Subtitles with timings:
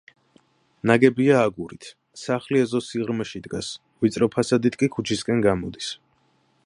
[0.91, 1.89] ნაგებია აგურით,
[2.21, 3.69] სახლი ეზოს სიღრმეში დგას,
[4.07, 5.93] ვიწრო ფასადით კი ქუჩისკენ გამოდის.